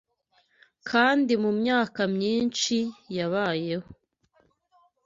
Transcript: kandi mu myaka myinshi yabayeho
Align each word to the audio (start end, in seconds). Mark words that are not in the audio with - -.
kandi 0.89 1.33
mu 1.43 1.51
myaka 1.61 2.01
myinshi 2.15 2.77
yabayeho 3.17 3.89